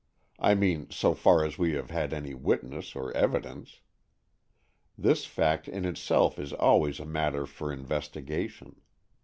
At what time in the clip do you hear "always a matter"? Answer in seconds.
6.53-7.45